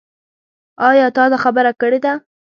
ايا 0.89 1.07
تا 1.15 1.23
دا 1.31 1.37
خبره 1.43 1.71
کړې 1.81 1.99
ده؟ 2.05 2.13